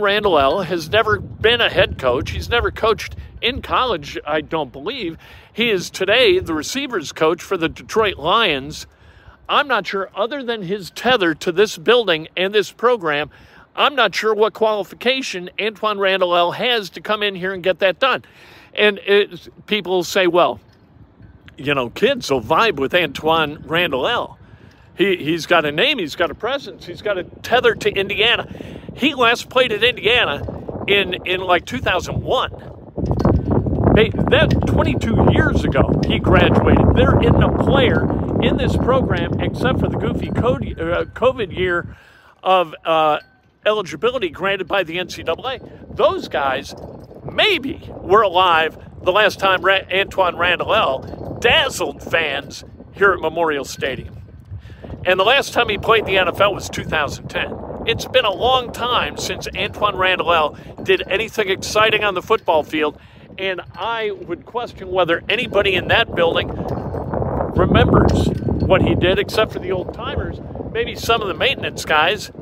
Randle 0.00 0.38
El 0.38 0.62
has 0.62 0.88
never 0.88 1.18
been 1.18 1.60
a 1.60 1.70
head 1.70 1.98
coach. 1.98 2.30
He's 2.30 2.48
never 2.48 2.70
coached 2.70 3.16
in 3.40 3.62
college, 3.62 4.18
I 4.26 4.40
don't 4.40 4.72
believe. 4.72 5.16
He 5.52 5.70
is 5.70 5.90
today 5.90 6.38
the 6.38 6.54
receivers 6.54 7.12
coach 7.12 7.42
for 7.42 7.56
the 7.56 7.68
Detroit 7.68 8.18
Lions. 8.18 8.86
I'm 9.48 9.66
not 9.66 9.86
sure, 9.86 10.10
other 10.14 10.42
than 10.42 10.62
his 10.62 10.90
tether 10.90 11.34
to 11.34 11.50
this 11.50 11.78
building 11.78 12.28
and 12.36 12.54
this 12.54 12.70
program, 12.70 13.30
I'm 13.74 13.94
not 13.94 14.14
sure 14.14 14.34
what 14.34 14.52
qualification 14.52 15.50
Antwaan 15.58 15.98
Randall 15.98 16.52
has 16.52 16.90
to 16.90 17.00
come 17.00 17.22
in 17.22 17.34
here 17.34 17.54
and 17.54 17.62
get 17.62 17.78
that 17.78 17.98
done. 17.98 18.24
And 18.78 18.98
it, 18.98 19.66
people 19.66 20.04
say, 20.04 20.28
well, 20.28 20.60
you 21.56 21.74
know, 21.74 21.90
kids 21.90 22.30
will 22.30 22.40
vibe 22.40 22.76
with 22.76 22.92
Antwaan 22.92 23.68
Randle 23.68 24.06
El. 24.06 24.38
He, 24.96 25.16
he's 25.16 25.46
got 25.46 25.64
a 25.64 25.72
name, 25.72 25.98
he's 25.98 26.14
got 26.14 26.30
a 26.30 26.34
presence, 26.34 26.86
he's 26.86 27.02
got 27.02 27.18
a 27.18 27.24
tether 27.24 27.74
to 27.74 27.90
Indiana. 27.90 28.48
He 28.94 29.14
last 29.14 29.50
played 29.50 29.72
at 29.72 29.82
Indiana 29.82 30.84
in, 30.86 31.14
in 31.26 31.40
like 31.40 31.66
2001. 31.66 32.50
Hey, 33.96 34.10
that 34.10 34.54
22 34.68 35.30
years 35.32 35.64
ago, 35.64 36.00
he 36.06 36.20
graduated. 36.20 36.94
There 36.94 37.20
isn't 37.20 37.42
a 37.42 37.64
player 37.64 38.04
in 38.42 38.56
this 38.56 38.76
program, 38.76 39.40
except 39.40 39.80
for 39.80 39.88
the 39.88 39.96
goofy 39.96 40.28
uh, 40.28 40.34
COVID 40.34 41.52
year 41.56 41.96
of 42.44 42.76
uh, 42.84 43.18
eligibility 43.66 44.28
granted 44.28 44.68
by 44.68 44.84
the 44.84 44.98
NCAA. 44.98 45.96
Those 45.96 46.28
guys 46.28 46.74
maybe 47.38 47.80
were 48.02 48.22
alive 48.22 48.76
the 49.04 49.12
last 49.12 49.38
time 49.38 49.62
Ra- 49.62 49.86
Antwaan 49.92 50.36
Randle 50.36 50.74
El 50.74 51.38
dazzled 51.40 52.02
fans 52.02 52.64
here 52.92 53.12
at 53.12 53.20
Memorial 53.20 53.64
Stadium. 53.64 54.16
And 55.06 55.20
the 55.20 55.24
last 55.24 55.54
time 55.54 55.68
he 55.68 55.78
played 55.78 56.04
the 56.04 56.16
NFL 56.16 56.52
was 56.52 56.68
2010. 56.68 57.86
It's 57.86 58.06
been 58.06 58.24
a 58.24 58.32
long 58.32 58.72
time 58.72 59.16
since 59.16 59.46
Antwaan 59.46 59.96
Randle 59.96 60.32
El 60.34 60.58
did 60.82 61.04
anything 61.08 61.48
exciting 61.48 62.02
on 62.02 62.14
the 62.14 62.22
football 62.22 62.64
field, 62.64 62.98
and 63.38 63.60
I 63.72 64.10
would 64.10 64.44
question 64.44 64.90
whether 64.90 65.22
anybody 65.28 65.76
in 65.76 65.86
that 65.88 66.16
building 66.16 66.48
remembers 66.48 68.28
what 68.66 68.82
he 68.82 68.96
did, 68.96 69.20
except 69.20 69.52
for 69.52 69.60
the 69.60 69.70
old 69.70 69.94
timers, 69.94 70.40
maybe 70.72 70.96
some 70.96 71.22
of 71.22 71.28
the 71.28 71.34
maintenance 71.34 71.84
guys 71.84 72.32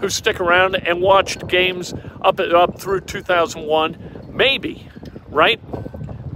who 0.00 0.08
stick 0.08 0.40
around 0.40 0.74
and 0.74 1.00
watched 1.00 1.46
games 1.46 1.94
up 2.20 2.40
up 2.40 2.80
through 2.80 3.00
2001, 3.00 4.19
maybe, 4.32 4.88
right? 5.28 5.60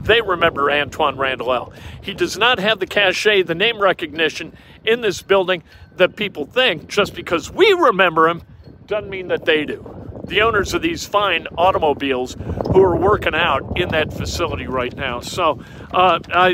They 0.04 0.20
remember 0.20 0.64
Antwaan 0.64 1.16
Randle 1.16 1.52
El. 1.52 1.72
He 2.02 2.12
does 2.12 2.37
not 2.37 2.59
have 2.59 2.78
the 2.78 2.87
cachet, 2.87 3.42
the 3.42 3.54
name 3.54 3.80
recognition 3.80 4.54
in 4.85 5.00
this 5.00 5.22
building 5.22 5.62
that 5.96 6.16
people 6.16 6.44
think 6.44 6.88
just 6.88 7.14
because 7.14 7.50
we 7.50 7.72
remember 7.72 8.28
him 8.28 8.42
doesn't 8.87 9.09
mean 9.09 9.28
that 9.28 9.46
they 9.46 9.64
do. 9.64 9.90
The 10.26 10.42
owners 10.42 10.74
of 10.74 10.83
these 10.83 11.07
fine 11.07 11.46
automobiles 11.57 12.37
who 12.72 12.83
are 12.83 12.96
working 12.96 13.35
out 13.35 13.78
in 13.78 13.90
that 13.90 14.12
facility 14.12 14.66
right 14.66 14.94
now. 14.94 15.20
So, 15.20 15.62
uh, 15.92 16.18
I, 16.28 16.48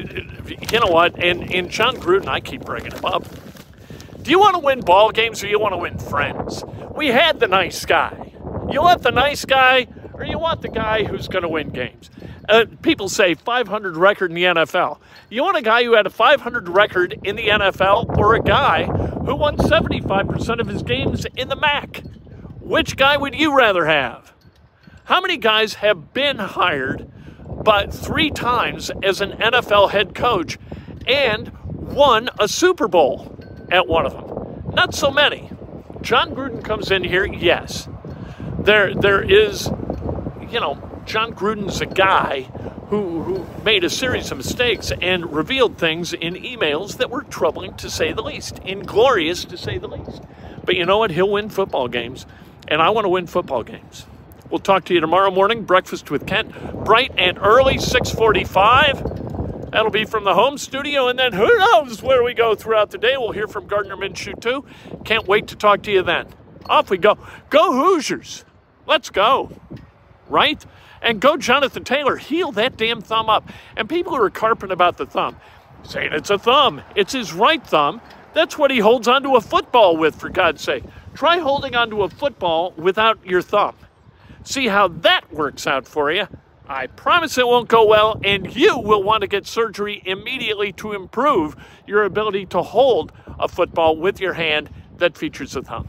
you 0.73 0.81
know 0.81 0.89
what? 0.89 1.23
And, 1.23 1.53
and 1.53 1.71
Jon 1.71 1.97
Gruden, 1.97 2.27
I 2.27 2.41
keep 2.41 2.65
bringing 2.65 2.93
him 2.93 3.05
up. 3.05 3.25
Do 4.23 4.31
you 4.31 4.39
want 4.39 4.55
to 4.55 4.61
win 4.61 4.81
ball 4.81 5.11
games 5.11 5.43
or 5.43 5.47
you 5.47 5.59
want 5.59 5.73
to 5.73 5.79
win 5.79 5.99
friends? 5.99 6.63
We 6.95 7.09
had 7.09 7.41
the 7.41 7.49
nice 7.49 7.85
guy. 7.85 8.33
You 8.71 8.83
let 8.83 9.03
the 9.03 9.11
nice 9.11 9.45
guy 9.45 9.87
or 10.21 10.27
you 10.27 10.39
want 10.39 10.61
the 10.61 10.69
guy 10.69 11.05
who's 11.05 11.29
going 11.29 11.43
to 11.43 11.49
win 11.49 11.71
games? 11.71 12.11
Uh, 12.47 12.67
people 12.83 13.09
say 13.09 13.35
500 13.35 13.97
record 13.97 14.31
in 14.31 14.35
the 14.35 14.45
NFL. 14.45 14.99
You 15.31 15.43
want 15.43 15.57
a 15.57 15.63
guy 15.63 15.83
who 15.83 15.95
had 15.95 16.07
a 16.07 16.11
500 16.11 16.69
record 16.69 17.19
in 17.25 17.37
the 17.37 17.49
NFL 17.49 18.19
or 18.19 18.35
a 18.35 18.43
guy 18.43 18.85
who 18.85 19.35
won 19.35 19.57
75% 19.57 20.61
of 20.61 20.67
his 20.67 20.83
games 20.83 21.27
in 21.37 21.49
the 21.49 21.57
MAC? 21.57 22.03
Which 22.61 22.97
guy 22.97 23.17
would 23.17 23.35
you 23.35 23.57
rather 23.57 23.87
have? 23.87 24.35
How 25.05 25.23
many 25.23 25.39
guys 25.39 25.75
have 25.75 26.13
been 26.13 26.37
hired 26.39 27.11
but 27.65 27.93
three 27.93 28.31
times 28.31 28.91
as 29.03 29.21
an 29.21 29.33
NFL 29.33 29.91
head 29.91 30.15
coach 30.15 30.59
and 31.07 31.51
won 31.73 32.29
a 32.39 32.47
Super 32.47 32.89
Bowl 32.89 33.39
at 33.73 33.89
one 33.89 34.05
of 34.05 34.13
them? 34.13 34.73
Not 34.75 34.95
so 34.95 35.11
many. 35.11 35.51
Jon 36.03 36.35
Gruden 36.35 36.63
comes 36.63 36.91
in 36.91 37.05
here, 37.05 37.25
yes. 37.25 37.89
There 38.61 38.95
there 38.95 39.23
is 39.23 39.71
you 40.51 40.61
know, 40.61 41.03
Jon 41.07 41.33
Gruden's 41.33 41.81
a 41.81 41.87
guy 41.87 42.43
who, 42.89 43.23
who 43.23 43.47
made 43.65 43.85
a 43.85 43.91
series 43.91 44.33
of 44.33 44.39
mistakes 44.39 44.93
and 45.01 45.33
revealed 45.33 45.79
things 45.79 46.13
in 46.13 46.35
emails 46.35 46.97
that 46.97 47.09
were 47.09 47.23
troubling 47.23 47.75
to 47.77 47.89
say 47.89 48.13
the 48.13 48.23
least, 48.23 48.59
inglorious 48.65 49.45
to 49.45 49.57
say 49.57 49.79
the 49.79 49.87
least. 49.87 50.23
But 50.65 50.75
you 50.75 50.85
know 50.85 50.99
what? 50.99 51.13
He'll 51.13 51.31
win 51.31 51.51
football 51.51 51.87
games, 51.89 52.27
and 52.67 52.83
I 52.83 52.91
want 52.91 53.05
to 53.05 53.09
win 53.09 53.29
football 53.29 53.63
games. 53.63 54.07
We'll 54.51 54.59
talk 54.59 54.85
to 54.87 54.95
you 54.95 55.01
tomorrow 55.01 55.31
morning. 55.31 55.63
Breakfast 55.63 56.11
with 56.11 56.27
Kent, 56.27 56.85
bright 56.85 57.13
and 57.17 57.39
early, 57.39 57.79
645. 57.79 59.71
That'll 59.71 59.93
be 59.93 60.05
from 60.05 60.25
the 60.25 60.35
home 60.35 60.59
studio, 60.59 61.07
and 61.07 61.17
then 61.17 61.33
who 61.33 61.47
knows 61.59 62.03
where 62.03 62.25
we 62.25 62.35
go 62.35 62.57
throughout 62.57 62.91
the 62.91 62.99
day. 62.99 63.17
We'll 63.17 63.31
hear 63.31 63.47
from 63.47 63.69
Gardner 63.69 63.97
Minshew, 63.97 64.41
too. 64.41 64.65
Can't 65.05 65.29
wait 65.29 65.47
to 65.49 65.57
talk 65.57 65.85
to 65.85 65.93
you 65.93 66.03
then. 66.03 66.27
Off 66.69 66.91
we 66.91 66.99
go. 66.99 67.19
Go 67.51 67.73
Hoosiers. 67.73 68.45
Let's 68.87 69.11
go 69.11 69.53
right? 70.31 70.65
And 71.03 71.21
go 71.21 71.37
Jonathan 71.37 71.85
Taylor, 71.85 72.17
heal 72.17 72.53
that 72.53 72.77
damn 72.77 73.01
thumb 73.01 73.29
up. 73.29 73.49
And 73.77 73.89
people 73.89 74.15
who 74.15 74.23
are 74.23 74.31
carping 74.31 74.71
about 74.71 74.97
the 74.97 75.07
thumb, 75.07 75.37
saying 75.83 76.11
it's 76.13 76.31
a 76.31 76.39
thumb, 76.39 76.83
it's 76.95 77.13
his 77.13 77.33
right 77.33 77.65
thumb. 77.65 78.01
That's 78.33 78.57
what 78.57 78.71
he 78.71 78.79
holds 78.79 79.09
onto 79.09 79.35
a 79.35 79.41
football 79.41 79.97
with, 79.97 80.15
for 80.15 80.29
God's 80.29 80.63
sake. 80.63 80.85
Try 81.15 81.39
holding 81.39 81.75
onto 81.75 82.03
a 82.03 82.09
football 82.09 82.73
without 82.77 83.25
your 83.27 83.43
thumb. 83.43 83.75
See 84.45 84.69
how 84.69 84.89
that 84.89 85.33
works 85.33 85.67
out 85.67 85.87
for 85.87 86.13
you. 86.13 86.29
I 86.67 86.87
promise 86.87 87.37
it 87.37 87.47
won't 87.47 87.69
go 87.69 87.85
well, 87.85 88.21
and 88.25 88.55
you 88.55 88.79
will 88.79 89.03
want 89.03 89.23
to 89.23 89.27
get 89.27 89.45
surgery 89.45 90.01
immediately 90.07 90.71
to 90.75 90.93
improve 90.93 91.57
your 91.85 92.05
ability 92.05 92.47
to 92.47 92.63
hold 92.63 93.13
a 93.41 93.49
football 93.49 93.97
with 93.97 94.21
your 94.21 94.35
hand 94.35 94.71
that 94.99 95.19
features 95.19 95.57
a 95.57 95.63
thumb. 95.63 95.89